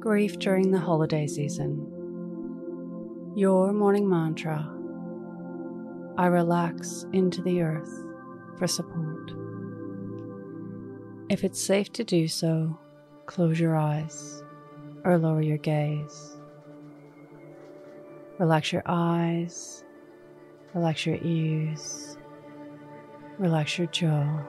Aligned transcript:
Grief 0.00 0.38
during 0.38 0.70
the 0.70 0.78
holiday 0.78 1.26
season. 1.26 1.84
Your 3.34 3.72
morning 3.72 4.08
mantra 4.08 4.72
I 6.16 6.26
relax 6.26 7.04
into 7.12 7.42
the 7.42 7.62
earth 7.62 8.04
for 8.56 8.68
support. 8.68 9.32
If 11.28 11.42
it's 11.42 11.60
safe 11.60 11.92
to 11.94 12.04
do 12.04 12.28
so, 12.28 12.78
close 13.26 13.58
your 13.58 13.76
eyes 13.76 14.44
or 15.04 15.18
lower 15.18 15.42
your 15.42 15.58
gaze. 15.58 16.36
Relax 18.38 18.72
your 18.72 18.84
eyes, 18.86 19.82
relax 20.74 21.06
your 21.06 21.18
ears, 21.22 22.16
relax 23.36 23.76
your 23.78 23.88
jaw. 23.88 24.42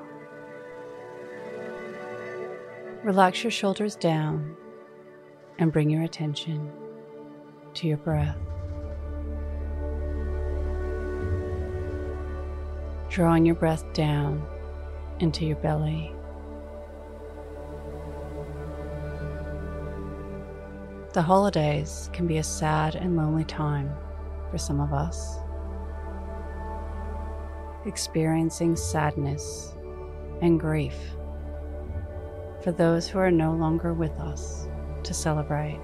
Relax 3.04 3.44
your 3.44 3.52
shoulders 3.52 3.96
down 3.96 4.56
and 5.60 5.74
bring 5.74 5.90
your 5.90 6.04
attention 6.04 6.72
to 7.74 7.88
your 7.88 7.98
breath. 7.98 8.38
Drawing 13.10 13.46
your 13.46 13.56
breath 13.56 13.84
down 13.94 14.46
into 15.20 15.46
your 15.46 15.58
belly. 15.58 16.14
The 21.12 21.22
holidays 21.22 22.10
can 22.14 22.26
be 22.26 22.38
a 22.38 22.44
sad 22.44 22.96
and 22.96 23.18
lonely 23.18 23.44
time 23.44 23.94
for 24.50 24.58
some 24.58 24.80
of 24.80 24.94
us. 24.94 25.40
Experiencing 27.86 28.78
sadness 28.78 29.74
and 30.42 30.58
grief 30.60 30.96
for 32.64 32.72
those 32.72 33.08
who 33.08 33.20
are 33.20 33.32
no 33.32 33.54
longer 33.54 33.94
with 33.94 34.18
us 34.20 34.69
to 35.04 35.14
celebrate. 35.14 35.82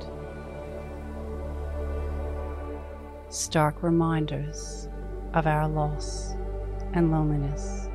Stark 3.29 3.83
reminders 3.83 4.87
of 5.33 5.47
our 5.47 5.67
loss 5.67 6.35
and 6.93 7.11
loneliness. 7.11 7.89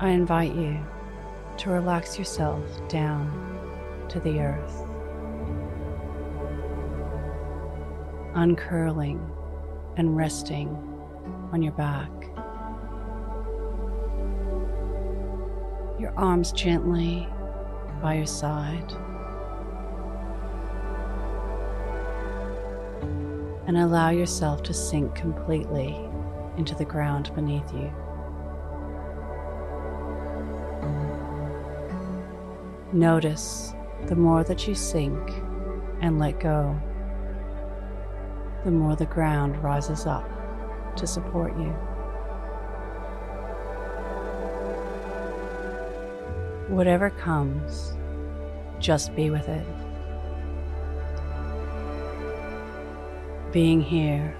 I 0.00 0.10
invite 0.10 0.54
you 0.54 0.78
to 1.58 1.70
relax 1.70 2.18
yourself 2.18 2.62
down 2.88 4.06
to 4.08 4.20
the 4.20 4.40
earth, 4.40 4.82
uncurling 8.34 9.20
and 9.96 10.16
resting 10.16 10.68
on 11.52 11.62
your 11.62 11.72
back. 11.72 12.10
Your 15.98 16.12
arms 16.16 16.52
gently 16.52 17.28
by 18.00 18.14
your 18.14 18.26
side. 18.26 18.92
And 23.66 23.78
allow 23.78 24.10
yourself 24.10 24.62
to 24.64 24.74
sink 24.74 25.14
completely 25.14 25.98
into 26.56 26.74
the 26.74 26.84
ground 26.84 27.34
beneath 27.34 27.72
you. 27.72 27.92
Notice 32.92 33.74
the 34.06 34.14
more 34.14 34.44
that 34.44 34.68
you 34.68 34.74
sink 34.74 35.32
and 36.00 36.18
let 36.18 36.38
go, 36.38 36.80
the 38.64 38.70
more 38.70 38.94
the 38.94 39.06
ground 39.06 39.62
rises 39.62 40.06
up 40.06 40.28
to 40.96 41.06
support 41.06 41.56
you. 41.58 41.74
Whatever 46.74 47.10
comes, 47.10 47.92
just 48.80 49.14
be 49.14 49.30
with 49.30 49.48
it. 49.48 49.64
Being 53.52 53.80
here 53.80 54.36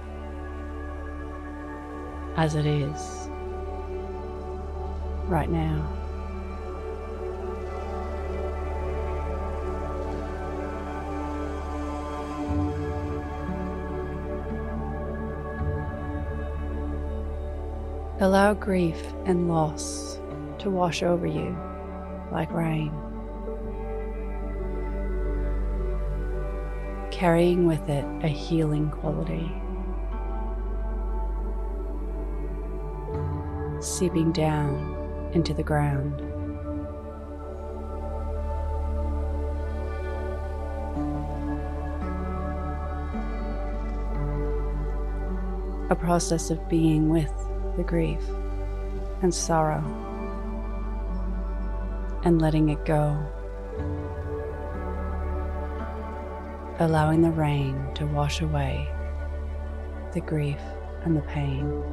as 2.35 2.55
it 2.55 2.65
is 2.65 3.29
right 5.29 5.49
now. 5.49 5.89
Allow 18.19 18.55
grief 18.55 19.01
and 19.23 19.47
loss 19.47 20.19
to 20.59 20.69
wash 20.69 21.01
over 21.01 21.25
you 21.25 21.55
like 22.31 22.51
rain, 22.51 22.91
carrying 27.11 27.65
with 27.65 27.87
it 27.89 28.05
a 28.23 28.27
healing 28.27 28.89
quality, 28.89 29.51
seeping 33.81 34.31
down 34.31 35.31
into 35.33 35.53
the 35.53 35.63
ground. 35.63 36.21
A 45.91 45.95
process 45.95 46.49
of 46.49 46.67
being 46.67 47.09
with 47.09 47.31
the 47.77 47.83
grief 47.83 48.27
and 49.21 49.33
sorrow 49.33 49.83
and 52.25 52.41
letting 52.41 52.69
it 52.69 52.83
go. 52.85 53.15
Allowing 56.79 57.21
the 57.21 57.29
rain 57.29 57.87
to 57.93 58.05
wash 58.07 58.41
away 58.41 58.89
the 60.13 60.21
grief 60.21 60.59
and 61.03 61.15
the 61.15 61.21
pain. 61.21 61.83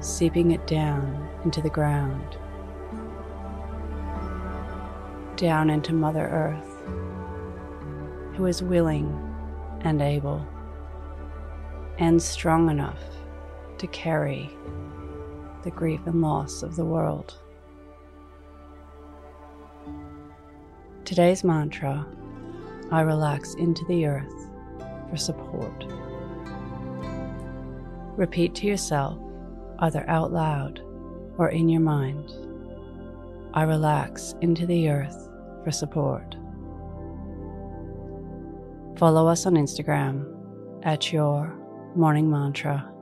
Seeping 0.00 0.50
it 0.50 0.66
down 0.66 1.28
into 1.44 1.62
the 1.62 1.70
ground, 1.70 2.36
down 5.36 5.70
into 5.70 5.94
Mother 5.94 6.28
Earth, 6.28 6.82
who 8.36 8.44
is 8.46 8.62
willing 8.62 9.08
and 9.80 10.02
able 10.02 10.46
and 11.98 12.20
strong 12.20 12.70
enough 12.70 13.17
to 13.78 13.86
carry 13.86 14.50
the 15.62 15.70
grief 15.70 16.00
and 16.06 16.20
loss 16.20 16.62
of 16.62 16.76
the 16.76 16.84
world. 16.84 17.38
Today's 21.04 21.42
mantra 21.44 22.06
I 22.90 23.00
relax 23.00 23.54
into 23.54 23.84
the 23.86 24.06
earth 24.06 24.48
for 25.10 25.16
support. 25.16 25.84
Repeat 28.16 28.54
to 28.56 28.66
yourself, 28.66 29.18
either 29.78 30.04
out 30.08 30.32
loud 30.32 30.80
or 31.38 31.48
in 31.50 31.68
your 31.68 31.80
mind 31.80 32.30
I 33.54 33.62
relax 33.62 34.34
into 34.40 34.66
the 34.66 34.90
earth 34.90 35.28
for 35.64 35.70
support. 35.70 36.36
Follow 38.98 39.26
us 39.26 39.46
on 39.46 39.54
Instagram 39.54 40.26
at 40.84 41.12
Your 41.12 41.56
Morning 41.94 42.30
Mantra 42.30 42.92